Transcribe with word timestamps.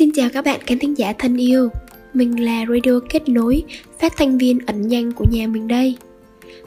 Xin 0.00 0.12
chào 0.14 0.28
các 0.32 0.44
bạn 0.44 0.60
khán 0.66 0.78
thính 0.78 0.98
giả 0.98 1.12
thân 1.18 1.36
yêu. 1.36 1.68
Mình 2.14 2.44
là 2.44 2.64
Radio 2.68 3.00
Kết 3.08 3.28
Nối, 3.28 3.64
phát 4.00 4.12
thanh 4.16 4.38
viên 4.38 4.58
ẩn 4.66 4.88
danh 4.88 5.12
của 5.12 5.24
nhà 5.30 5.46
mình 5.46 5.68
đây. 5.68 5.96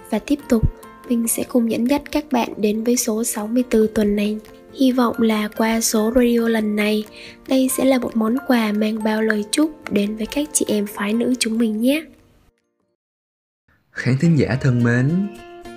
Và 0.09 0.19
tiếp 0.19 0.39
tục, 0.49 0.63
mình 1.09 1.27
sẽ 1.27 1.43
cùng 1.43 1.71
dẫn 1.71 1.89
dắt 1.89 2.01
các 2.11 2.25
bạn 2.31 2.49
đến 2.57 2.83
với 2.83 2.97
số 2.97 3.23
64 3.23 3.87
tuần 3.95 4.15
này. 4.15 4.37
Hy 4.79 4.91
vọng 4.91 5.15
là 5.21 5.47
qua 5.47 5.81
số 5.81 6.11
radio 6.15 6.47
lần 6.47 6.75
này, 6.75 7.03
đây 7.47 7.69
sẽ 7.77 7.85
là 7.85 7.99
một 7.99 8.15
món 8.15 8.35
quà 8.47 8.71
mang 8.71 9.03
bao 9.03 9.21
lời 9.21 9.45
chúc 9.51 9.91
đến 9.91 10.15
với 10.15 10.25
các 10.25 10.49
chị 10.53 10.65
em 10.67 10.87
phái 10.87 11.13
nữ 11.13 11.33
chúng 11.39 11.57
mình 11.57 11.81
nhé. 11.81 12.05
Khán 13.91 14.17
thính 14.21 14.39
giả 14.39 14.57
thân 14.61 14.83
mến, 14.83 15.27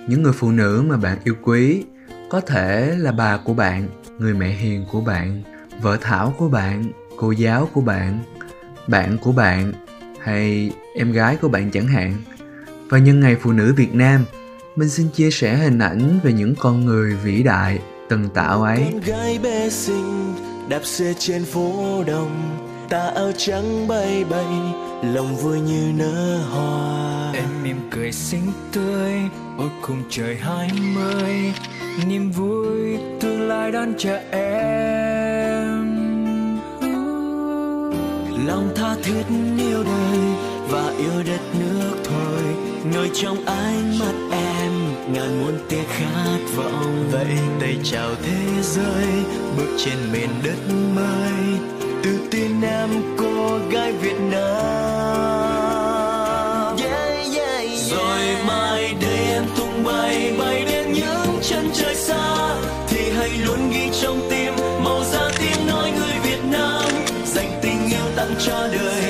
những 0.07 0.23
người 0.23 0.33
phụ 0.33 0.51
nữ 0.51 0.83
mà 0.87 0.97
bạn 0.97 1.17
yêu 1.23 1.35
quý 1.43 1.83
có 2.29 2.41
thể 2.41 2.95
là 2.97 3.11
bà 3.11 3.37
của 3.37 3.53
bạn, 3.53 3.87
người 4.19 4.33
mẹ 4.33 4.49
hiền 4.49 4.85
của 4.91 5.01
bạn, 5.01 5.43
vợ 5.81 5.97
thảo 6.01 6.35
của 6.37 6.49
bạn, 6.49 6.91
cô 7.17 7.31
giáo 7.31 7.69
của 7.73 7.81
bạn, 7.81 8.19
bạn 8.87 9.17
của 9.17 9.31
bạn 9.31 9.73
hay 10.21 10.71
em 10.95 11.11
gái 11.11 11.35
của 11.35 11.47
bạn 11.47 11.71
chẳng 11.71 11.87
hạn. 11.87 12.13
Và 12.89 12.97
nhân 12.97 13.19
ngày 13.19 13.35
phụ 13.41 13.51
nữ 13.51 13.73
Việt 13.77 13.95
Nam, 13.95 14.25
mình 14.75 14.89
xin 14.89 15.09
chia 15.09 15.31
sẻ 15.31 15.55
hình 15.55 15.79
ảnh 15.79 16.19
về 16.23 16.33
những 16.33 16.55
con 16.59 16.85
người 16.85 17.15
vĩ 17.15 17.43
đại 17.43 17.79
từng 18.09 18.29
tạo 18.29 18.63
ấy. 18.63 18.79
Con 18.91 19.01
gái 19.01 19.39
bé 19.43 19.69
xinh 19.69 20.33
đạp 20.69 20.81
xe 20.83 21.13
trên 21.19 21.45
phố 21.45 22.03
đông 22.07 22.57
ta 22.89 23.11
áo 23.15 23.31
trắng 23.37 23.87
bay 23.87 24.25
bay 24.29 24.45
lòng 25.03 25.35
vui 25.35 25.59
như 25.59 25.91
nở 25.95 26.37
hoa. 26.51 27.31
Em 27.33 27.63
mỉm 27.63 27.77
cười 27.91 28.11
xinh 28.11 28.51
tươi 28.71 29.13
ôi 29.57 29.69
cùng 29.81 30.03
trời 30.09 30.35
hai 30.35 30.71
mươi. 30.95 31.53
Niềm 32.07 32.31
vui 32.31 32.97
tương 33.21 33.47
lai 33.47 33.71
đón 33.71 33.93
chờ 33.97 34.19
em 34.31 35.06
lòng 38.45 38.69
tha 38.75 38.95
thiết 39.03 39.23
yêu 39.57 39.83
đời 39.83 40.19
và 40.69 40.93
yêu 40.97 41.23
đất 41.25 41.41
nước 41.59 41.95
thôi. 42.03 42.43
Ngồi 42.93 43.09
trong 43.13 43.45
ánh 43.45 43.99
mắt 43.99 44.13
em 44.31 44.71
ngàn 45.13 45.41
muôn 45.41 45.57
tia 45.69 45.83
khát 45.87 46.37
vọng. 46.55 47.09
Vậy 47.11 47.37
tay 47.59 47.77
chào 47.83 48.09
thế 48.23 48.61
giới 48.61 49.07
bước 49.57 49.77
trên 49.77 49.97
miền 50.11 50.29
đất 50.43 50.73
mới. 50.95 51.59
Tự 52.03 52.19
tin 52.31 52.61
em 52.61 52.89
cô 53.17 53.59
gái 53.71 53.91
việt 53.91 54.19
nam. 54.31 54.37
Yeah, 56.77 57.35
yeah, 57.35 57.61
yeah. 57.61 57.79
rồi 57.89 58.37
mai 58.47 58.95
đây 59.01 59.17
em 59.17 59.43
tung 59.57 59.83
bay 59.83 60.33
bay 60.39 60.65
đến 60.65 60.93
những 60.93 61.39
chân 61.41 61.69
trời 61.73 61.95
xa. 61.95 62.55
Thì 62.87 63.09
hãy 63.17 63.29
luôn 63.45 63.69
ghi 63.71 63.89
trong 64.01 64.27
tim 64.29 64.36
tặng 68.27 68.37
cho 68.39 68.67
đời. 68.71 69.06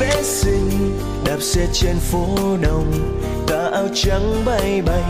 Bé 0.00 0.22
xinh 0.22 0.98
đạp 1.24 1.40
xe 1.40 1.66
trên 1.72 1.96
phố 1.98 2.36
đông 2.62 2.92
tà 3.46 3.68
áo 3.72 3.88
trắng 3.94 4.42
bay 4.44 4.82
bay 4.82 5.02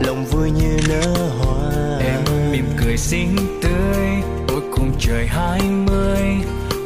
lòng 0.00 0.24
vui 0.24 0.50
như 0.50 0.76
nở 0.88 1.30
hoa. 1.38 1.98
Em 2.00 2.20
mỉm 2.52 2.64
cười 2.84 2.96
xinh 2.96 3.36
tươi 3.62 4.06
ôi 4.48 4.62
cùng 4.76 4.92
trời 5.00 5.26
hai 5.26 5.60
mươi 5.62 6.20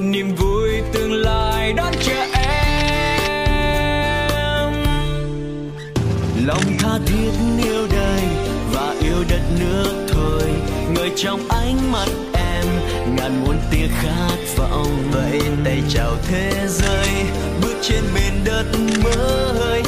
niềm 0.01 0.35
vui 0.35 0.71
tương 0.93 1.13
lai 1.13 1.73
đón 1.73 1.93
chờ 2.03 2.27
em. 2.35 2.47
Lòng 6.47 6.63
tha 6.79 6.99
thiết 7.07 7.31
yêu 7.65 7.87
đời 7.93 8.23
và 8.73 8.95
yêu 9.01 9.25
đất 9.29 9.43
nước 9.61 10.07
thôi 10.09 10.43
người 10.95 11.11
trong 11.17 11.41
ánh 11.49 11.93
mắt 11.93 12.09
ngàn 13.17 13.45
muôn 13.45 13.57
tia 13.71 13.89
khát 14.03 14.37
vọng 14.57 15.11
vẫy 15.13 15.41
tay 15.65 15.83
chào 15.89 16.17
thế 16.29 16.67
giới, 16.69 17.09
bước 17.63 17.75
trên 17.83 18.05
miền 18.15 18.45
đất 18.45 18.67
mới. 19.05 19.83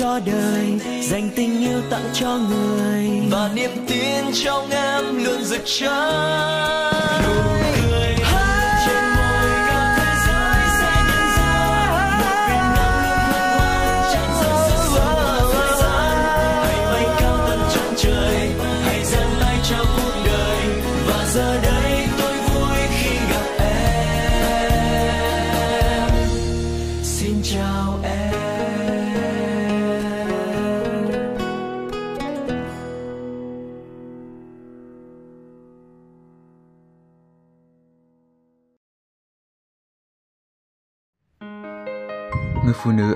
Cho 0.00 0.20
đời, 0.26 0.78
dành 1.02 1.30
tình 1.36 1.60
yêu 1.60 1.80
tặng 1.90 2.10
cho 2.12 2.38
người. 2.48 3.08
Và 3.30 3.50
niềm 3.54 3.70
tin 3.88 4.24
trong 4.44 4.70
em 4.70 5.24
luôn 5.24 5.44
rực 5.44 5.62
cháy 5.64 7.00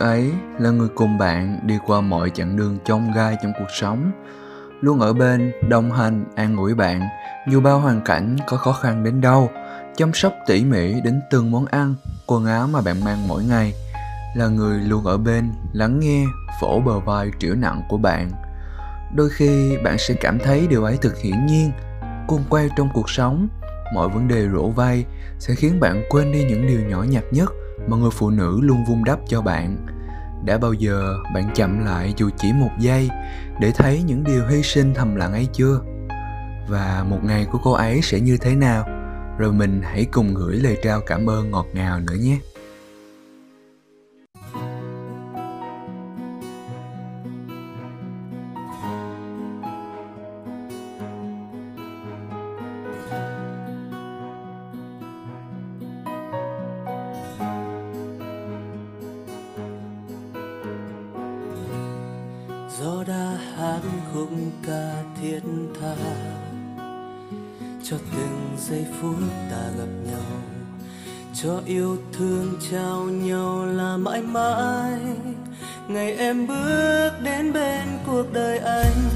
ấy 0.04 0.32
là 0.58 0.70
người 0.70 0.88
cùng 0.94 1.18
bạn 1.18 1.60
đi 1.62 1.78
qua 1.86 2.00
mọi 2.00 2.30
chặng 2.30 2.56
đường 2.56 2.78
chông 2.84 3.12
gai 3.12 3.36
trong 3.42 3.52
cuộc 3.58 3.70
sống. 3.80 4.10
Luôn 4.80 5.00
ở 5.00 5.12
bên, 5.12 5.52
đồng 5.68 5.92
hành, 5.92 6.24
an 6.34 6.56
ủi 6.56 6.74
bạn, 6.74 7.00
dù 7.50 7.60
bao 7.60 7.80
hoàn 7.80 8.00
cảnh 8.00 8.36
có 8.46 8.56
khó 8.56 8.72
khăn 8.72 9.04
đến 9.04 9.20
đâu, 9.20 9.50
chăm 9.96 10.12
sóc 10.14 10.32
tỉ 10.46 10.64
mỉ 10.64 11.00
đến 11.00 11.20
từng 11.30 11.50
món 11.50 11.66
ăn, 11.66 11.94
quần 12.26 12.46
áo 12.46 12.66
mà 12.66 12.80
bạn 12.80 13.04
mang 13.04 13.28
mỗi 13.28 13.44
ngày, 13.44 13.72
là 14.36 14.46
người 14.46 14.78
luôn 14.78 15.04
ở 15.04 15.18
bên, 15.18 15.52
lắng 15.72 16.00
nghe, 16.00 16.24
phổ 16.60 16.80
bờ 16.80 17.00
vai 17.00 17.30
trĩu 17.38 17.54
nặng 17.54 17.82
của 17.88 17.98
bạn. 17.98 18.30
Đôi 19.14 19.30
khi 19.30 19.76
bạn 19.84 19.96
sẽ 19.98 20.14
cảm 20.14 20.38
thấy 20.38 20.66
điều 20.66 20.84
ấy 20.84 20.98
thật 21.02 21.12
hiển 21.22 21.46
nhiên, 21.46 21.70
cuồng 22.26 22.44
quay 22.50 22.68
trong 22.76 22.88
cuộc 22.94 23.10
sống, 23.10 23.48
mọi 23.94 24.08
vấn 24.08 24.28
đề 24.28 24.48
rổ 24.52 24.68
vay 24.68 25.04
sẽ 25.38 25.54
khiến 25.54 25.80
bạn 25.80 26.04
quên 26.08 26.32
đi 26.32 26.44
những 26.44 26.66
điều 26.66 26.80
nhỏ 26.80 27.02
nhặt 27.02 27.24
nhất 27.30 27.52
mà 27.88 27.96
người 27.96 28.10
phụ 28.12 28.30
nữ 28.30 28.58
luôn 28.62 28.84
vun 28.84 29.04
đắp 29.04 29.18
cho 29.28 29.42
bạn 29.42 29.93
đã 30.44 30.58
bao 30.58 30.72
giờ 30.72 31.16
bạn 31.34 31.50
chậm 31.54 31.84
lại 31.84 32.14
dù 32.16 32.30
chỉ 32.38 32.52
một 32.52 32.70
giây 32.78 33.08
để 33.60 33.72
thấy 33.74 34.02
những 34.02 34.24
điều 34.24 34.46
hy 34.46 34.62
sinh 34.62 34.94
thầm 34.94 35.16
lặng 35.16 35.32
ấy 35.32 35.48
chưa? 35.52 35.80
Và 36.68 37.04
một 37.08 37.18
ngày 37.24 37.46
của 37.52 37.58
cô 37.64 37.72
ấy 37.72 38.00
sẽ 38.02 38.20
như 38.20 38.36
thế 38.40 38.54
nào? 38.54 38.86
Rồi 39.38 39.52
mình 39.52 39.82
hãy 39.82 40.06
cùng 40.12 40.34
gửi 40.34 40.56
lời 40.56 40.76
trao 40.82 41.00
cảm 41.00 41.30
ơn 41.30 41.50
ngọt 41.50 41.66
ngào 41.72 42.00
nữa 42.00 42.14
nhé. 42.20 42.38
Gió 62.80 63.04
đã 63.06 63.38
hát 63.56 63.80
khúc 64.12 64.28
ca 64.66 65.02
thiết 65.20 65.40
tha, 65.80 65.96
cho 67.84 67.96
từng 68.12 68.56
giây 68.58 68.86
phút 69.00 69.18
ta 69.50 69.62
gặp 69.78 69.88
nhau, 70.06 70.40
cho 71.34 71.60
yêu 71.66 71.96
thương 72.12 72.52
trao 72.70 73.04
nhau 73.04 73.66
là 73.66 73.96
mãi 73.96 74.22
mãi. 74.22 75.00
Ngày 75.88 76.16
em 76.16 76.46
bước 76.46 77.10
đến 77.22 77.52
bên 77.52 77.88
cuộc 78.06 78.24
đời 78.32 78.58
anh, 78.58 79.10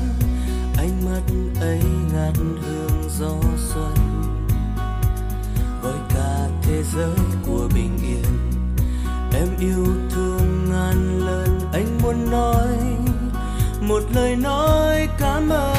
ánh 0.77 1.05
mắt 1.05 1.23
ấy 1.61 1.83
ngát 2.13 2.37
hương 2.37 3.11
gió 3.19 3.35
xuân. 3.57 3.95
Gọi 5.83 5.99
cả 6.15 6.49
thế 6.63 6.83
giới 6.95 7.17
của 7.47 7.69
bình 7.75 7.99
yên, 8.03 8.53
em 9.33 9.49
yêu 9.61 9.87
thương 10.11 10.71
ngàn 10.71 11.21
lần, 11.27 11.61
anh 11.73 11.99
muốn 12.03 12.31
nói 12.31 12.68
một 13.89 14.03
lời 14.15 14.37
nói 14.37 15.09
cảm 15.19 15.49
ơn. 15.49 15.78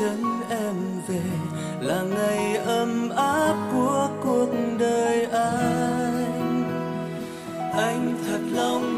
Chân 0.00 0.40
em 0.50 0.76
về 1.06 1.20
là 1.80 2.02
ngày 2.02 2.56
ấm 2.56 3.10
áp 3.16 3.54
của 3.72 4.08
cuộc 4.24 4.48
đời 4.78 5.26
anh. 5.32 6.64
Anh 7.72 8.14
thật 8.26 8.40
lòng 8.52 8.89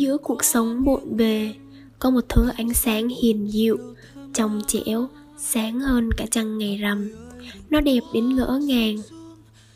giữa 0.00 0.16
cuộc 0.16 0.44
sống 0.44 0.84
bộn 0.84 1.16
bề. 1.16 1.54
Có 1.98 2.10
một 2.10 2.24
thứ 2.28 2.48
ánh 2.56 2.74
sáng 2.74 3.08
hiền 3.08 3.52
dịu, 3.52 3.78
trong 4.34 4.60
trẻo 4.66 5.08
sáng 5.38 5.80
hơn 5.80 6.10
cả 6.16 6.26
trăng 6.30 6.58
ngày 6.58 6.76
rằm. 6.76 7.10
Nó 7.70 7.80
đẹp 7.80 8.00
đến 8.14 8.36
ngỡ 8.36 8.60
ngàng. 8.62 8.96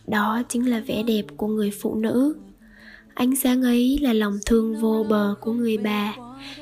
Đó 0.06 0.42
chính 0.48 0.70
là 0.70 0.80
vẻ 0.86 1.02
đẹp 1.02 1.24
của 1.36 1.46
người 1.46 1.70
phụ 1.80 1.94
nữ. 1.94 2.34
Ánh 3.14 3.36
sáng 3.36 3.62
ấy 3.62 3.98
là 4.02 4.12
lòng 4.12 4.38
thương 4.46 4.80
vô 4.80 5.06
bờ 5.08 5.34
của 5.40 5.52
người 5.52 5.78
bà, 5.78 6.14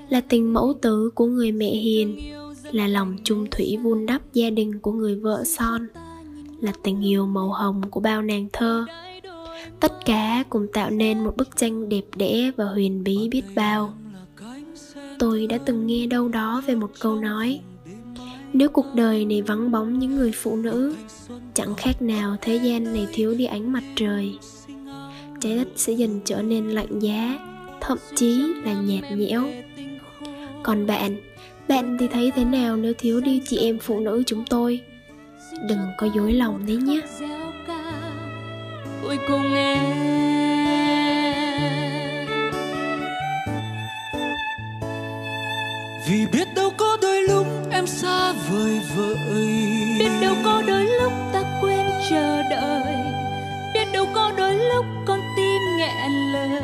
là 0.09 0.21
tình 0.21 0.53
mẫu 0.53 0.75
tử 0.83 1.11
của 1.15 1.27
người 1.27 1.53
mẹ 1.53 1.71
hiền, 1.71 2.19
là 2.73 2.87
lòng 2.87 3.17
chung 3.25 3.47
thủy 3.51 3.79
vun 3.83 4.07
đắp 4.07 4.33
gia 4.33 4.51
đình 4.51 4.79
của 4.79 4.93
người 4.93 5.15
vợ 5.15 5.45
son, 5.47 5.89
là 6.61 6.73
tình 6.83 7.07
yêu 7.07 7.27
màu 7.27 7.49
hồng 7.49 7.83
của 7.91 8.01
bao 8.01 8.23
nàng 8.23 8.49
thơ 8.53 8.87
tất 9.83 10.05
cả 10.05 10.45
cùng 10.51 10.67
tạo 10.73 10.91
nên 10.91 11.25
một 11.25 11.37
bức 11.37 11.57
tranh 11.57 11.89
đẹp 11.89 12.05
đẽ 12.17 12.51
và 12.57 12.65
huyền 12.65 13.05
bí 13.05 13.29
biết 13.31 13.43
bao. 13.55 13.95
Tôi 15.19 15.47
đã 15.47 15.59
từng 15.59 15.87
nghe 15.87 16.07
đâu 16.07 16.29
đó 16.29 16.63
về 16.67 16.75
một 16.75 16.91
câu 17.01 17.17
nói, 17.17 17.61
nếu 18.53 18.69
cuộc 18.69 18.87
đời 18.95 19.25
này 19.25 19.43
vắng 19.43 19.71
bóng 19.71 19.99
những 19.99 20.17
người 20.17 20.33
phụ 20.33 20.57
nữ, 20.57 20.95
chẳng 21.55 21.75
khác 21.75 22.03
nào 22.03 22.37
thế 22.41 22.57
gian 22.57 22.85
này 22.85 23.07
thiếu 23.13 23.35
đi 23.35 23.45
ánh 23.45 23.73
mặt 23.73 23.83
trời. 23.97 24.39
Trái 25.41 25.57
đất 25.57 25.69
sẽ 25.77 25.93
dần 25.93 26.21
trở 26.25 26.43
nên 26.43 26.69
lạnh 26.69 26.99
giá, 26.99 27.39
thậm 27.81 27.99
chí 28.15 28.43
là 28.65 28.73
nhạt 28.73 29.13
nhẽo. 29.13 29.45
Còn 30.63 30.87
bạn 30.87 31.17
bạn 31.69 31.97
thì 32.01 32.09
thấy 32.09 32.31
thế 32.31 32.45
nào 32.45 32.77
nếu 32.77 32.93
thiếu 32.99 33.21
đi 33.21 33.43
chị 33.47 33.57
em 33.57 33.79
phụ 33.79 34.01
nữ 34.01 34.23
chúng 34.27 34.45
tôi? 34.51 34.81
Đừng 35.69 35.81
có 35.99 36.09
dối 36.15 36.33
lòng 36.33 36.67
đấy 36.67 36.77
nhé 36.77 37.01
cuối 39.03 39.19
cùng 39.29 39.55
em. 39.55 39.97
Vì 46.09 46.27
biết 46.33 46.49
đâu 46.55 46.71
có 46.77 46.97
đôi 47.03 47.23
lúc 47.23 47.47
em 47.71 47.87
xa 47.87 48.33
vời 48.33 48.81
vợi. 48.97 49.17
Biết 49.99 50.11
đâu 50.23 50.35
có 50.45 50.63
đôi 50.67 50.85
lúc 50.85 51.13
ta 51.33 51.43
quên 51.61 51.87
chờ 52.11 52.43
đợi. 52.51 52.95
Biết 53.75 53.93
đâu 53.93 54.07
có 54.15 54.33
đôi 54.37 54.55
lúc 54.55 54.87
con 55.07 55.21
tim 55.37 55.63
nghẹn 55.79 56.13
lời. 56.33 56.63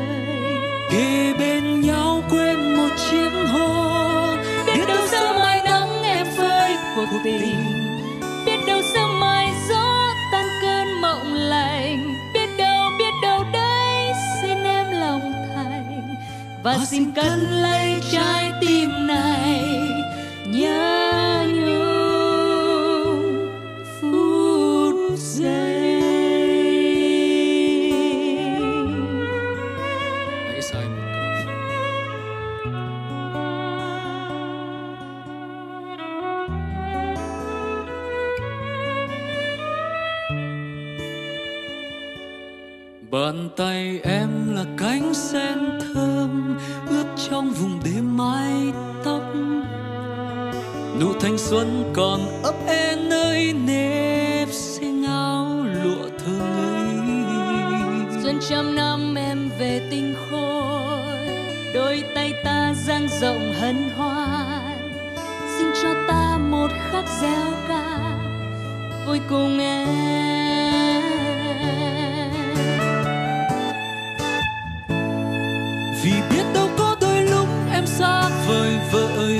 Kề 0.91 1.33
bên 1.39 1.81
nhau 1.81 2.23
quên 2.29 2.75
một 2.77 2.89
chiếc 3.11 3.29
hôn. 3.53 4.37
Biết 4.65 4.85
đâu 4.87 5.07
sớm 5.07 5.35
mai 5.39 5.61
nắng 5.65 6.03
em 6.03 6.27
phơi 6.37 6.75
cuộc 6.95 7.07
tình 7.23 7.68
và 16.63 16.77
xin 16.85 17.11
cất 17.11 17.37
lấy 17.51 18.01
trái 18.11 18.51
tim 18.61 18.89
xuân 51.49 51.93
còn 51.95 52.41
ấp 52.43 52.55
e 52.67 52.95
nơi 52.95 53.53
nếp 53.53 54.47
xinh 54.51 55.03
áo 55.03 55.65
lụa 55.83 56.09
thơ 56.25 56.39
ngây 57.07 58.23
xuân 58.23 58.39
trăm 58.49 58.75
năm 58.75 59.15
em 59.15 59.49
về 59.59 59.81
tinh 59.91 60.15
khôi 60.29 61.27
đôi 61.73 62.03
tay 62.15 62.33
ta 62.43 62.73
dang 62.87 63.07
rộng 63.21 63.53
hân 63.53 63.89
hoan. 63.97 64.91
Xin 65.57 65.67
cho 65.83 65.89
ta 66.07 66.37
một 66.37 66.67
khắc 66.91 67.05
gieo 67.21 67.53
ca 67.67 68.17
vui 69.07 69.19
cùng 69.29 69.59
em. 69.59 71.03
Vì 76.03 76.13
biết 76.29 76.43
đâu 76.53 76.69
có 76.77 76.95
đôi 77.01 77.21
lúc 77.21 77.47
em 77.73 77.85
xa 77.85 78.29
vời 78.47 78.79
vợi 78.91 79.39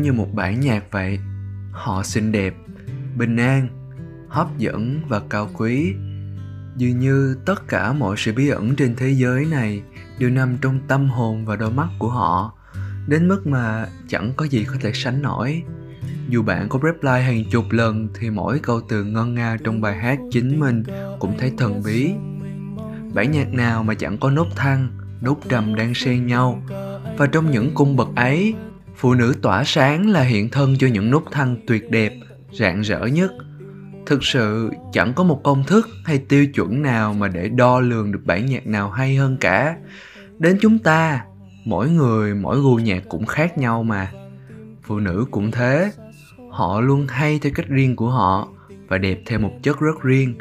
giống 0.00 0.04
như 0.04 0.12
một 0.12 0.34
bản 0.34 0.60
nhạc 0.60 0.84
vậy. 0.90 1.18
Họ 1.72 2.02
xinh 2.02 2.32
đẹp, 2.32 2.54
bình 3.16 3.36
an, 3.36 3.68
hấp 4.28 4.58
dẫn 4.58 5.00
và 5.08 5.20
cao 5.30 5.48
quý. 5.54 5.94
Dường 6.76 6.98
như 6.98 7.36
tất 7.46 7.68
cả 7.68 7.92
mọi 7.92 8.16
sự 8.18 8.32
bí 8.32 8.48
ẩn 8.48 8.76
trên 8.76 8.94
thế 8.96 9.10
giới 9.10 9.44
này 9.44 9.82
đều 10.18 10.30
nằm 10.30 10.56
trong 10.60 10.80
tâm 10.88 11.08
hồn 11.08 11.44
và 11.44 11.56
đôi 11.56 11.70
mắt 11.70 11.88
của 11.98 12.08
họ, 12.08 12.52
đến 13.06 13.28
mức 13.28 13.46
mà 13.46 13.86
chẳng 14.08 14.32
có 14.36 14.44
gì 14.44 14.64
có 14.64 14.74
thể 14.80 14.92
sánh 14.94 15.22
nổi. 15.22 15.62
Dù 16.28 16.42
bạn 16.42 16.68
có 16.68 16.78
reply 16.82 17.22
hàng 17.22 17.44
chục 17.50 17.64
lần 17.70 18.08
thì 18.20 18.30
mỗi 18.30 18.58
câu 18.58 18.80
từ 18.88 19.04
ngân 19.04 19.34
nga 19.34 19.56
trong 19.64 19.80
bài 19.80 19.96
hát 19.96 20.18
chính 20.30 20.60
mình 20.60 20.82
cũng 21.18 21.34
thấy 21.38 21.52
thần 21.58 21.82
bí. 21.84 22.10
Bản 23.14 23.30
nhạc 23.30 23.52
nào 23.52 23.82
mà 23.82 23.94
chẳng 23.94 24.18
có 24.18 24.30
nốt 24.30 24.46
thăng 24.56 24.90
nốt 25.20 25.36
trầm 25.48 25.74
đang 25.74 25.94
xen 25.94 26.26
nhau. 26.26 26.62
Và 27.18 27.26
trong 27.26 27.50
những 27.50 27.74
cung 27.74 27.96
bậc 27.96 28.08
ấy 28.16 28.54
phụ 29.00 29.14
nữ 29.14 29.34
tỏa 29.42 29.64
sáng 29.64 30.10
là 30.10 30.22
hiện 30.22 30.48
thân 30.48 30.76
cho 30.78 30.86
những 30.86 31.10
nút 31.10 31.24
thăng 31.30 31.56
tuyệt 31.66 31.90
đẹp, 31.90 32.12
rạng 32.52 32.80
rỡ 32.80 33.06
nhất. 33.06 33.32
Thực 34.06 34.24
sự, 34.24 34.70
chẳng 34.92 35.12
có 35.14 35.24
một 35.24 35.40
công 35.44 35.64
thức 35.64 35.88
hay 36.04 36.18
tiêu 36.18 36.46
chuẩn 36.46 36.82
nào 36.82 37.14
mà 37.14 37.28
để 37.28 37.48
đo 37.48 37.80
lường 37.80 38.12
được 38.12 38.20
bản 38.24 38.46
nhạc 38.46 38.66
nào 38.66 38.90
hay 38.90 39.16
hơn 39.16 39.36
cả. 39.40 39.76
Đến 40.38 40.58
chúng 40.60 40.78
ta, 40.78 41.24
mỗi 41.64 41.90
người, 41.90 42.34
mỗi 42.34 42.60
gu 42.60 42.76
nhạc 42.76 43.02
cũng 43.08 43.26
khác 43.26 43.58
nhau 43.58 43.82
mà. 43.82 44.12
Phụ 44.82 44.98
nữ 44.98 45.26
cũng 45.30 45.50
thế. 45.50 45.92
Họ 46.50 46.80
luôn 46.80 47.06
hay 47.08 47.38
theo 47.42 47.52
cách 47.54 47.68
riêng 47.68 47.96
của 47.96 48.10
họ 48.10 48.48
và 48.88 48.98
đẹp 48.98 49.18
theo 49.26 49.38
một 49.38 49.52
chất 49.62 49.80
rất 49.80 50.02
riêng, 50.02 50.34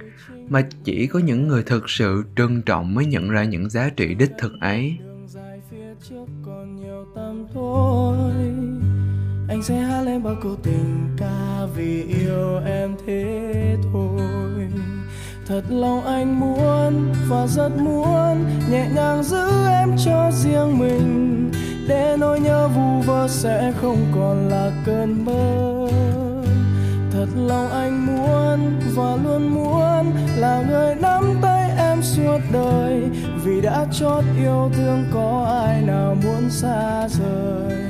mà 0.50 0.68
chỉ 0.84 1.08
có 1.08 1.20
những 1.20 1.48
người 1.48 1.64
thực 1.64 1.90
sự 1.90 2.24
trân 2.36 2.62
trọng 2.62 2.96
mới 2.96 3.06
nhận 3.06 3.30
ra 3.30 3.44
những 3.44 3.70
giá 3.70 3.90
trị 3.90 4.14
đích 4.14 4.32
thực 4.40 4.54
ấy. 4.62 4.98
Anh 9.60 9.64
sẽ 9.64 9.76
hát 9.76 10.02
lên 10.02 10.24
bao 10.24 10.36
câu 10.44 10.56
tình 10.64 11.10
ca 11.18 11.66
vì 11.76 12.04
yêu 12.04 12.60
em 12.66 12.96
thế 13.06 13.76
thôi. 13.94 14.22
Thật 15.48 15.62
lòng 15.70 16.06
anh 16.06 16.40
muốn 16.40 17.14
và 17.28 17.48
rất 17.48 17.70
muốn 17.78 18.46
nhẹ 18.72 18.90
nhàng 18.96 19.24
giữ 19.24 19.68
em 19.68 19.96
cho 20.06 20.32
riêng 20.32 20.80
mình. 20.80 21.52
Để 21.88 22.16
nỗi 22.20 22.40
nhớ 22.40 22.68
vu 22.68 23.02
vơ 23.06 23.28
sẽ 23.28 23.74
không 23.82 23.98
còn 24.16 24.50
là 24.50 24.72
cơn 24.86 25.26
mơ. 25.26 25.90
Thật 27.12 27.28
lòng 27.36 27.72
anh 27.72 28.06
muốn 28.06 28.80
và 28.96 29.18
luôn 29.24 29.54
muốn 29.54 30.12
là 30.38 30.64
người 30.70 30.96
nắm 30.96 31.24
tay 31.42 31.72
em 31.78 32.02
suốt 32.02 32.40
đời. 32.54 33.02
Vì 33.44 33.62
đã 33.62 33.86
chót 33.92 34.24
yêu 34.42 34.72
thương 34.76 35.06
có 35.14 35.48
ai 35.64 35.82
nào 35.82 36.16
muốn 36.24 36.50
xa 36.50 37.08
rời? 37.08 37.89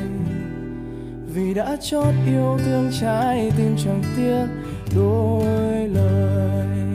Vì 1.34 1.54
đã 1.54 1.78
chót 1.82 2.14
yêu 2.26 2.58
thương 2.66 2.92
trái 3.02 3.52
tim 3.58 3.76
chẳng 3.84 4.04
tiếc 4.18 4.46
đôi 4.96 5.88
lời. 5.88 6.89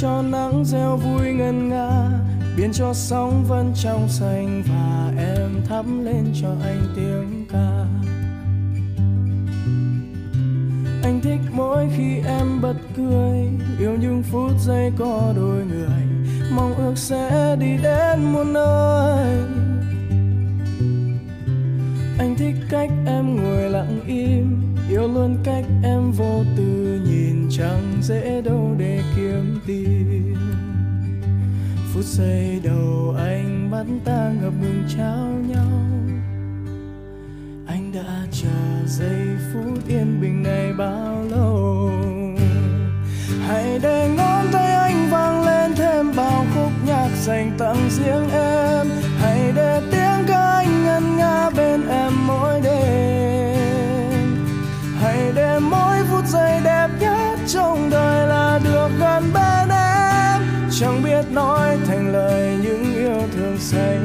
Cho 0.00 0.22
nắng 0.22 0.64
gieo 0.64 0.96
vui 0.96 1.32
ngân 1.32 1.68
nga 1.68 2.10
biển 2.56 2.72
cho 2.72 2.94
sóng 2.94 3.44
vẫn 3.44 3.72
trong 3.74 4.08
xanh 4.08 4.62
và 4.68 5.12
em 5.18 5.62
thắp 5.68 5.84
lên 6.02 6.24
cho 6.42 6.48
anh 6.62 6.80
tiếng 6.96 7.46
ca. 7.52 7.86
Anh 11.02 11.20
thích 11.22 11.40
mỗi 11.52 11.88
khi 11.96 12.16
em 12.26 12.60
bật 12.62 12.76
cười, 12.96 13.48
yêu 13.78 13.96
những 14.00 14.22
phút 14.22 14.50
giây 14.60 14.92
có 14.98 15.32
đôi 15.36 15.64
người, 15.64 16.28
mong 16.52 16.74
ước 16.74 16.94
sẽ 16.96 17.56
đi 17.60 17.76
đến 17.82 18.24
một 18.32 18.44
nơi. 18.44 19.36
Anh 22.18 22.34
thích 22.38 22.56
cách 22.70 22.90
em 23.06 23.36
ngồi 23.36 23.70
lặng 23.70 24.00
im, 24.06 24.62
yêu 24.90 25.08
luôn 25.08 25.36
cách 25.44 25.64
em 25.84 26.12
vô 26.12 26.44
tư 26.56 26.89
chẳng 27.50 27.98
dễ 28.02 28.40
đâu 28.40 28.74
để 28.78 29.02
kiếm 29.16 29.60
tìm 29.66 30.36
phút 31.94 32.04
giây 32.04 32.60
đầu 32.64 33.14
anh 33.18 33.70
bắt 33.70 33.86
ta 34.04 34.32
ngập 34.42 34.52
ngừng 34.60 34.82
trao 34.96 35.26
nhau. 35.48 35.82
Anh 37.66 37.92
đã 37.92 38.26
chờ 38.32 38.86
giây 38.86 39.26
phút 39.52 39.88
yên 39.88 40.20
bình 40.20 40.42
này 40.42 40.72
bao 40.72 41.24
lâu? 41.30 41.90
Hãy 43.46 43.78
để 43.82 44.08
ngón 44.16 44.46
tay 44.52 44.72
anh 44.72 45.10
vang 45.10 45.44
lên 45.46 45.74
thêm 45.74 46.16
bao 46.16 46.46
khúc 46.54 46.72
nhạc 46.86 47.08
dành 47.22 47.52
tặng 47.58 47.90
riêng 47.90 48.30
em. 48.32 48.86
Hãy 49.18 49.52
để 49.56 49.80
tiếng 49.90 50.26
ca 50.28 50.50
anh 50.50 50.84
ngân 50.84 51.16
nga 51.16 51.50
bên 51.50 51.88
em. 51.88 52.19
Trong 57.52 57.90
đời 57.90 58.26
là 58.26 58.60
được 58.64 58.88
gần 59.00 59.30
bên 59.34 59.68
em 59.68 60.42
chẳng 60.80 61.02
biết 61.04 61.24
nói 61.30 61.78
thành 61.86 62.12
lời 62.12 62.58
những 62.62 62.94
yêu 62.94 63.28
thương 63.36 63.56
say. 63.58 63.99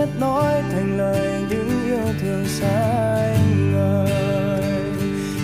Biết 0.00 0.08
nói 0.20 0.62
thành 0.72 0.98
lời 0.98 1.42
những 1.50 1.68
yêu 1.86 2.14
thương 2.20 2.44
xanh 2.44 3.72
ngời 3.72 4.92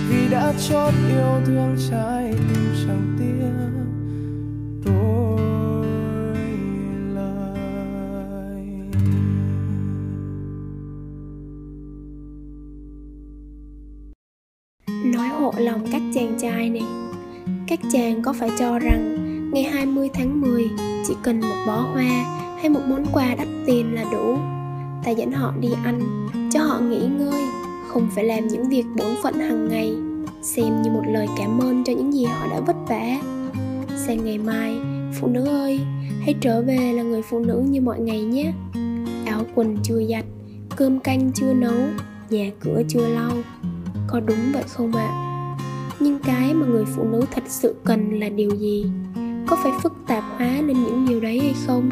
vì 0.09 0.29
đã 0.31 0.53
chót 0.69 0.95
yêu 1.09 1.41
thương 1.47 1.77
trái 1.91 2.33
tim 2.33 2.75
chẳng 2.87 3.17
tiếc 3.19 3.27
Nói 15.05 15.29
hộ 15.29 15.53
lòng 15.59 15.87
các 15.93 16.03
chàng 16.15 16.39
trai 16.39 16.71
này. 16.71 16.83
Các 17.67 17.79
chàng 17.93 18.23
có 18.23 18.33
phải 18.33 18.51
cho 18.59 18.79
rằng 18.79 19.17
Ngày 19.53 19.65
20 19.65 20.11
tháng 20.15 20.41
10 20.41 20.65
Chỉ 21.07 21.15
cần 21.23 21.41
một 21.41 21.65
bó 21.67 21.81
hoa 21.81 22.36
hay 22.57 22.69
một 22.69 22.81
món 22.89 23.05
quà 23.13 23.35
đắt 23.35 23.49
tiền 23.67 23.95
là 23.95 24.05
đủ. 24.13 24.39
Ta 25.05 25.11
dẫn 25.11 25.33
họ 25.33 25.53
đi 25.61 25.69
ăn, 25.85 26.27
Cho 26.53 26.63
họ 26.63 26.81
nghỉ 26.81 27.07
ngơi, 27.19 27.43
Không 27.89 28.09
phải 28.15 28.25
làm 28.25 28.47
những 28.49 28.69
việc 28.69 28.85
bổn 28.97 29.09
phận 29.23 29.35
hàng 29.35 29.69
ngày, 29.69 29.97
Xem 30.43 30.83
như 30.83 30.91
một 30.91 31.03
lời 31.07 31.27
cảm 31.39 31.59
ơn 31.59 31.85
cho 31.85 31.93
những 31.93 32.13
gì 32.13 32.25
họ 32.25 32.47
đã 32.51 32.61
vất 32.61 32.77
vả. 32.89 33.19
Sang 33.97 34.25
ngày 34.25 34.39
mai, 34.39 34.77
Phụ 35.21 35.29
nữ 35.29 35.45
ơi, 35.45 35.81
Hãy 36.21 36.35
trở 36.41 36.63
về 36.63 36.93
là 36.93 37.03
người 37.03 37.23
phụ 37.23 37.39
nữ 37.39 37.63
như 37.69 37.81
mọi 37.81 38.01
ngày 38.01 38.23
nhé. 38.23 38.53
Áo 39.27 39.43
quần 39.55 39.77
chưa 39.83 40.03
giặt, 40.11 40.25
Cơm 40.77 41.01
canh 41.01 41.31
chưa 41.35 41.53
nấu, 41.53 41.79
Nhà 42.31 42.51
cửa 42.61 42.83
chưa 42.89 43.09
lau. 43.09 43.33
Có 44.07 44.21
đúng 44.21 44.53
vậy 44.53 44.65
không 44.69 44.93
ạ? 44.93 45.23
Nhưng 46.01 46.19
cái 46.19 46.55
mà 46.55 46.67
người 46.67 46.85
phụ 46.85 47.05
nữ 47.05 47.25
thật 47.31 47.45
sự 47.49 47.75
cần 47.85 48.21
là 48.21 48.29
điều 48.29 48.51
gì? 48.51 48.87
Có 49.47 49.57
phải 49.63 49.73
phức 49.83 49.93
tạp 50.07 50.25
hóa 50.37 50.47
lên 50.47 50.85
những 50.85 51.07
điều 51.09 51.21
đấy 51.21 51.41
hay 51.41 51.55
không? 51.67 51.91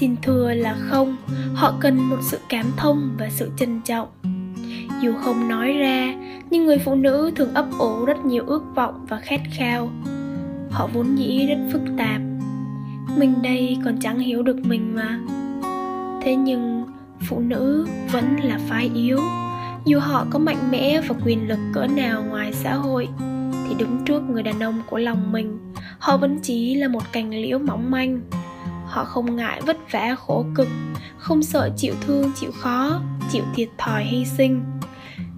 Xin 0.00 0.16
thưa 0.22 0.54
là 0.54 0.76
không. 0.88 1.16
Họ 1.54 1.74
cần 1.80 1.96
một 1.96 2.18
sự 2.22 2.38
cảm 2.48 2.66
thông 2.76 3.16
và 3.18 3.28
sự 3.30 3.50
trân 3.56 3.80
trọng. 3.84 4.08
Dù 5.02 5.12
không 5.24 5.48
nói 5.48 5.72
ra, 5.72 6.14
nhưng 6.50 6.66
người 6.66 6.78
phụ 6.78 6.94
nữ 6.94 7.30
thường 7.36 7.54
ấp 7.54 7.66
ủ 7.78 8.04
rất 8.04 8.24
nhiều 8.24 8.44
ước 8.46 8.62
vọng 8.74 9.06
và 9.08 9.18
khát 9.18 9.40
khao. 9.52 9.90
Họ 10.70 10.88
vốn 10.92 11.18
dĩ 11.18 11.46
rất 11.46 11.58
phức 11.72 11.82
tạp. 11.98 12.20
Mình 13.16 13.34
đây 13.42 13.78
còn 13.84 13.98
chẳng 14.00 14.18
hiểu 14.18 14.42
được 14.42 14.56
mình 14.64 14.94
mà. 14.94 15.20
Thế 16.22 16.36
nhưng, 16.36 16.84
phụ 17.28 17.40
nữ 17.40 17.86
vẫn 18.12 18.36
là 18.42 18.58
phái 18.68 18.90
yếu. 18.94 19.18
Dù 19.84 19.98
họ 19.98 20.26
có 20.30 20.38
mạnh 20.38 20.70
mẽ 20.70 21.00
và 21.08 21.14
quyền 21.24 21.48
lực 21.48 21.58
cỡ 21.72 21.86
nào 21.86 22.24
ngoài 22.28 22.52
xã 22.52 22.74
hội, 22.74 23.08
thì 23.68 23.74
đứng 23.78 23.98
trước 24.04 24.22
người 24.22 24.42
đàn 24.42 24.60
ông 24.60 24.82
của 24.90 24.98
lòng 24.98 25.32
mình, 25.32 25.58
họ 25.98 26.16
vẫn 26.16 26.38
chỉ 26.42 26.74
là 26.74 26.88
một 26.88 27.12
cành 27.12 27.30
liễu 27.30 27.58
mỏng 27.58 27.90
manh 27.90 28.20
họ 28.96 29.04
không 29.04 29.36
ngại 29.36 29.60
vất 29.66 29.76
vả 29.92 30.14
khổ 30.26 30.44
cực 30.54 30.68
không 31.18 31.42
sợ 31.42 31.70
chịu 31.76 31.94
thương 32.00 32.32
chịu 32.40 32.50
khó 32.52 33.00
chịu 33.30 33.44
thiệt 33.54 33.68
thòi 33.78 34.04
hy 34.04 34.24
sinh. 34.24 34.64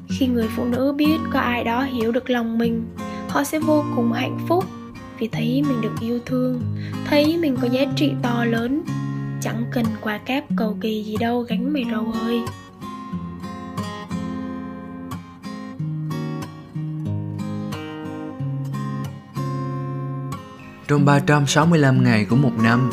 Khi 0.09 0.27
người 0.27 0.49
phụ 0.57 0.65
nữ 0.65 0.93
biết 0.97 1.17
có 1.33 1.41
ai 1.41 1.65
đó 1.65 1.83
hiểu 1.83 2.13
được 2.13 2.31
lòng 2.31 2.59
mình 2.59 2.87
họ 3.29 3.45
sẽ 3.45 3.59
vô 3.59 3.85
cùng 3.97 4.13
hạnh 4.13 4.39
phúc 4.49 4.65
vì 5.19 5.29
thấy 5.29 5.63
mình 5.69 5.81
được 5.81 5.93
yêu 6.01 6.19
thương 6.27 6.63
thấy 7.07 7.37
mình 7.37 7.57
có 7.63 7.69
giá 7.69 7.85
trị 7.97 8.13
to 8.23 8.45
lớn. 8.45 8.83
Chẳng 9.41 9.65
cần 9.73 9.85
quà 10.01 10.19
cáp 10.19 10.45
cầu 10.57 10.77
kỳ 10.81 11.05
gì 11.05 11.17
đâu 11.17 11.41
gánh 11.41 11.73
mày 11.73 11.85
râu 11.91 12.13
ơi 12.23 12.41
Trong 20.89 21.05
365 21.05 22.05
ngày 22.05 22.27
của 22.31 22.37
một 22.37 22.53
năm, 22.63 22.91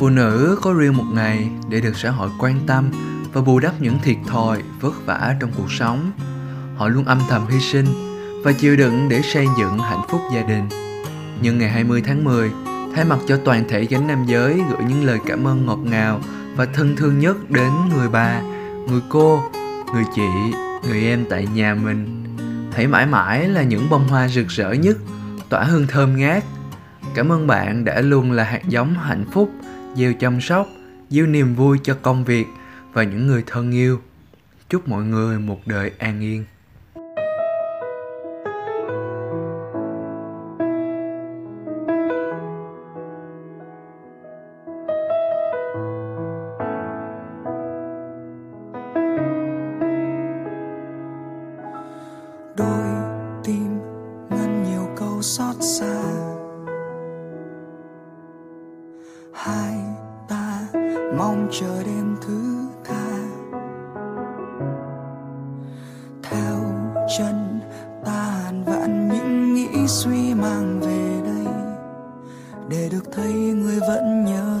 phụ 0.00 0.08
nữ 0.08 0.58
có 0.62 0.72
riêng 0.72 0.96
một 0.96 1.04
ngày 1.12 1.50
để 1.68 1.80
được 1.80 1.96
xã 1.96 2.10
hội 2.10 2.30
quan 2.38 2.60
tâm 2.66 2.90
và 3.32 3.40
bù 3.40 3.60
đắp 3.60 3.80
những 3.80 3.98
thiệt 4.02 4.16
thòi, 4.26 4.62
vất 4.80 5.06
vả 5.06 5.36
trong 5.40 5.50
cuộc 5.56 5.72
sống. 5.72 6.10
Họ 6.76 6.88
luôn 6.88 7.04
âm 7.04 7.20
thầm 7.28 7.46
hy 7.46 7.60
sinh 7.60 7.86
và 8.44 8.52
chịu 8.52 8.76
đựng 8.76 9.08
để 9.08 9.22
xây 9.22 9.46
dựng 9.58 9.78
hạnh 9.78 10.00
phúc 10.08 10.20
gia 10.34 10.42
đình. 10.42 10.68
Nhưng 11.42 11.58
ngày 11.58 11.70
20 11.70 12.02
tháng 12.06 12.24
10, 12.24 12.50
thay 12.94 13.04
mặt 13.04 13.18
cho 13.28 13.38
toàn 13.44 13.64
thể 13.68 13.84
gánh 13.84 14.06
nam 14.06 14.24
giới 14.26 14.62
gửi 14.70 14.82
những 14.88 15.04
lời 15.04 15.18
cảm 15.26 15.46
ơn 15.46 15.66
ngọt 15.66 15.78
ngào 15.84 16.20
và 16.56 16.66
thân 16.66 16.96
thương 16.96 17.18
nhất 17.18 17.50
đến 17.50 17.70
người 17.96 18.08
bà, 18.08 18.40
người 18.88 19.00
cô, 19.08 19.42
người 19.94 20.04
chị, 20.14 20.28
người 20.88 21.02
em 21.02 21.24
tại 21.30 21.46
nhà 21.54 21.74
mình. 21.74 22.24
Hãy 22.72 22.86
mãi 22.86 23.06
mãi 23.06 23.48
là 23.48 23.62
những 23.62 23.90
bông 23.90 24.08
hoa 24.08 24.28
rực 24.28 24.48
rỡ 24.48 24.72
nhất, 24.72 24.96
tỏa 25.48 25.64
hương 25.64 25.86
thơm 25.86 26.16
ngát. 26.16 26.44
Cảm 27.14 27.32
ơn 27.32 27.46
bạn 27.46 27.84
đã 27.84 28.00
luôn 28.00 28.32
là 28.32 28.44
hạt 28.44 28.68
giống 28.68 28.94
hạnh 28.94 29.24
phúc, 29.32 29.50
gieo 29.96 30.12
chăm 30.12 30.40
sóc, 30.40 30.68
gieo 31.10 31.26
niềm 31.26 31.54
vui 31.54 31.78
cho 31.82 31.98
công 32.02 32.24
việc 32.24 32.46
và 32.92 33.02
những 33.02 33.26
người 33.26 33.44
thân 33.46 33.72
yêu. 33.72 34.00
Chúc 34.68 34.88
mọi 34.88 35.04
người 35.04 35.38
một 35.38 35.66
đời 35.66 35.92
an 35.98 36.20
yên. 36.20 36.44
Suy 69.86 70.34
mang 70.34 70.80
về 70.80 71.30
đây 71.30 71.54
để 72.68 72.88
được 72.92 73.04
thấy 73.12 73.32
người 73.32 73.80
vẫn 73.80 74.24
nhớ 74.24 74.59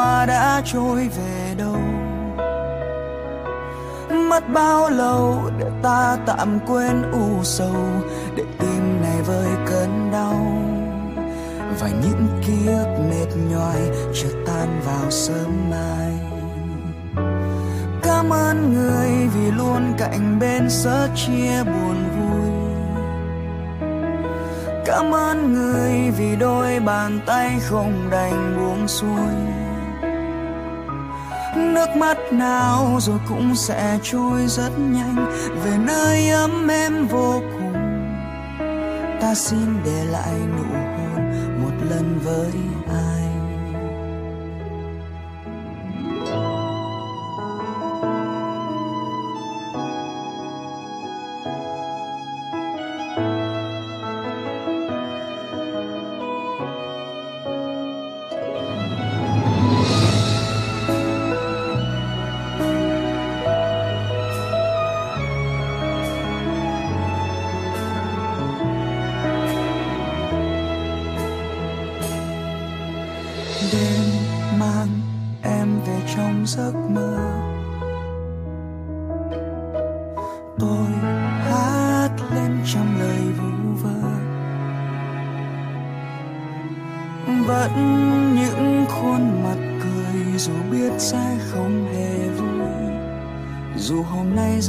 hoa 0.00 0.26
đã 0.26 0.62
trôi 0.64 1.08
về 1.08 1.54
đâu. 1.58 1.76
Mất 4.28 4.48
bao 4.54 4.90
lâu 4.90 5.50
để 5.58 5.66
ta 5.82 6.16
tạm 6.26 6.58
quên 6.66 7.02
u 7.12 7.44
sầu, 7.44 7.76
để 8.36 8.44
tim 8.58 9.02
này 9.02 9.22
vơi 9.26 9.48
cơn 9.66 10.10
đau. 10.12 10.46
Và 11.80 11.88
những 11.88 12.28
ký 12.46 12.66
ức 12.66 12.96
mệt 13.10 13.28
nhoài 13.50 13.80
chưa 14.14 14.44
tan 14.46 14.80
vào 14.86 15.10
sớm 15.10 15.70
mai. 15.70 16.12
Cảm 18.02 18.30
ơn 18.30 18.74
người 18.74 19.28
vì 19.34 19.50
luôn 19.50 19.94
cạnh 19.98 20.38
bên 20.40 20.70
sớ 20.70 21.08
chia 21.16 21.64
buồn 21.64 21.96
vui. 22.16 22.50
Cảm 24.86 25.14
ơn 25.14 25.54
người 25.54 26.10
vì 26.18 26.36
đôi 26.36 26.80
bàn 26.80 27.20
tay 27.26 27.58
không 27.68 28.08
đành 28.10 28.56
buông 28.56 28.88
xuôi 28.88 29.59
nước 31.56 31.96
mắt 31.96 32.16
nào 32.32 32.98
rồi 33.00 33.18
cũng 33.28 33.54
sẽ 33.54 33.98
trôi 34.02 34.46
rất 34.46 34.70
nhanh. 34.78 35.16
Về 35.64 35.72
nơi 35.86 36.28
ấm 36.28 36.68
êm 36.68 37.06
vô 37.06 37.42
cùng, 37.52 37.74
ta 39.20 39.34
xin 39.34 39.82
để 39.84 40.04
lại 40.04 40.34
nụ 40.56 40.64
hôn 40.72 41.30
một 41.62 41.86
lần 41.90 42.18
với 42.24 42.52
ai? 42.88 43.19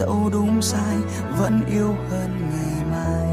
Dẫu 0.02 0.30
đúng 0.34 0.62
sai, 0.62 0.96
vẫn 1.38 1.62
yêu 1.68 1.96
hơn 2.10 2.50
ngày 2.52 2.86
mai. 2.92 3.28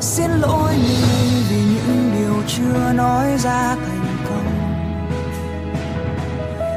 Xin 0.00 0.30
lỗi 0.30 0.72
người 0.74 1.42
vì 1.48 1.56
những 1.56 2.12
điều 2.18 2.42
chưa 2.46 2.92
nói 2.92 3.38
ra 3.38 3.74
thành 3.74 4.16
công. 4.28 4.46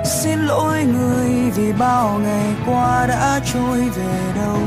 xin 0.05 0.39
lỗi 0.39 0.83
người 0.83 1.51
vì 1.55 1.73
bao 1.73 2.19
ngày 2.23 2.55
qua 2.65 3.05
đã 3.07 3.39
trôi 3.53 3.79
về 3.79 4.33
đâu. 4.35 4.59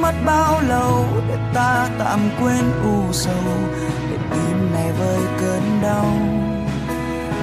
Mất 0.00 0.14
bao 0.26 0.60
lâu 0.68 1.04
để 1.28 1.38
ta 1.54 1.88
tạm 1.98 2.20
quên 2.40 2.64
u 2.84 3.12
sầu, 3.12 3.54
để 4.10 4.16
tim 4.30 4.72
này 4.72 4.92
vơi 4.98 5.20
cơn 5.40 5.62
đau. 5.82 6.12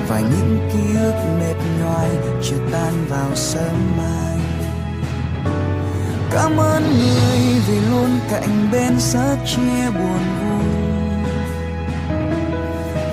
Và 0.10 0.20
những 0.20 0.70
ký 0.74 1.00
ức 1.00 1.17
mệt 1.40 1.56
nhoài, 1.80 2.10
chưa 2.44 2.60
tan 2.72 2.94
vào 3.10 3.36
sớm 3.36 3.98
mai. 3.98 4.38
Cảm 6.32 6.58
ơn 6.58 6.84
người 6.84 7.62
vì 7.68 7.80
luôn 7.80 8.20
cạnh 8.30 8.70
bên 8.72 9.00
sớt 9.00 9.36
chia 9.46 9.92
buồn 9.92 10.20
vui. 10.42 10.68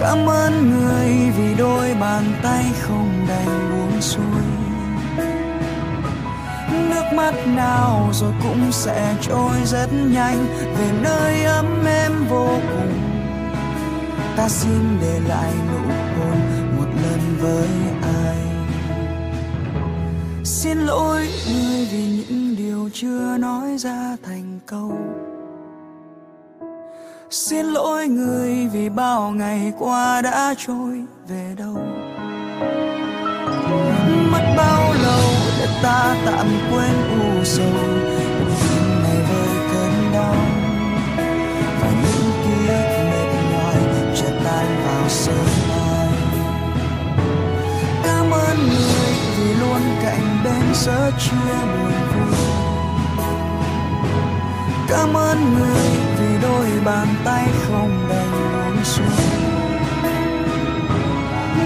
Cảm 0.01 0.27
ơn 0.27 0.71
người 0.71 1.31
vì 1.37 1.55
đôi 1.55 1.95
bàn 2.01 2.25
tay 2.43 2.65
không 2.81 3.27
đành 3.29 3.71
buông 3.71 4.03
xuôi. 4.03 4.43
Nước 6.71 7.05
mắt 7.15 7.35
nào 7.47 8.11
rồi 8.13 8.33
cũng 8.43 8.73
sẽ 8.73 9.15
trôi 9.21 9.57
rất 9.65 9.93
nhanh, 9.93 10.47
về 10.79 10.93
nơi 11.03 11.45
ấm 11.45 11.85
êm 11.87 12.13
vô 12.29 12.49
cùng. 12.49 12.93
Ta 14.37 14.49
xin 14.49 14.99
để 15.01 15.21
lại 15.29 15.53
nụ 15.73 15.93
hôn 16.19 16.64
với 17.41 17.69
ai. 18.03 18.37
Xin 20.45 20.79
lỗi 20.79 21.29
người 21.53 21.89
vì 21.93 22.25
những 22.29 22.57
điều 22.57 22.91
chưa 22.93 23.37
nói 23.39 23.79
ra 23.79 24.17
thành 24.23 24.59
câu. 24.67 24.99
Xin 27.31 27.67
lỗi 27.67 28.09
người 28.09 28.69
vì 28.73 28.89
bao 28.89 29.31
ngày 29.31 29.73
qua 29.79 30.23
đã 30.23 30.55
trôi 30.67 31.03
về 31.29 31.55
đâu. 31.59 31.79
Mất 34.33 34.55
bao 34.57 34.95
lâu 35.03 35.21
để 35.59 35.67
ta 35.83 36.17
tạm 36.27 36.47
quên 36.71 36.95
u 37.21 37.45
sầu. 37.45 37.67
Tim 38.61 39.03
này 39.03 39.17
với 39.29 39.49
cơn 39.73 40.13
đau. 40.13 40.37
Và 41.81 41.91
những 41.91 42.33
ký 42.45 42.69
ức 42.69 42.85
mệt 43.11 43.31
nhoài 43.53 43.77
chợt 44.17 44.41
tan 44.45 44.67
vào 44.87 45.09
sớm 45.09 45.64
mai 48.57 48.61
cảm 48.61 48.61
ơn 48.61 48.69
người 48.69 49.15
vì 49.39 49.55
luôn 49.61 49.83
cạnh 50.03 50.39
bên 50.45 50.75
sớt 50.75 51.11
chia 51.19 51.55
buồn 51.65 51.93
vui. 52.15 52.39
Cảm 54.89 55.17
ơn 55.17 55.55
người 55.55 55.91
vì 56.19 56.43
đôi 56.43 56.67
bàn 56.85 57.07
tay 57.25 57.49
không 57.69 58.07
đành 58.09 58.31
buông 58.31 58.85
xuôi. 58.85 59.25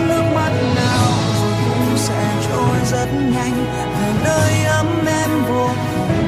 Nước 0.09 0.23
mắt 0.35 0.53
nào 0.77 1.09
rồi 1.41 1.53
cũng 1.65 1.97
sẽ 1.97 2.37
trôi 2.49 2.77
rất 2.91 3.09
nhanh 3.13 3.65
về 4.01 4.13
nơi 4.25 4.65
ấm 4.65 5.07
em 5.07 5.31
vô 5.49 5.69
cùng. 5.69 6.19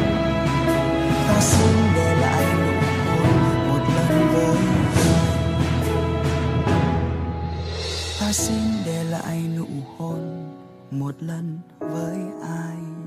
Ta 1.28 1.40
xin 1.40 1.76
để 1.94 2.14
lại 2.20 2.44
nụ 2.54 2.72
hôn 3.22 3.68
một 3.68 3.80
lần 3.96 4.28
với 4.32 4.56
ta 8.20 8.32
xin 8.32 8.79
một 10.90 11.14
lần 11.22 11.58
với 11.78 12.18
ai? 12.42 12.99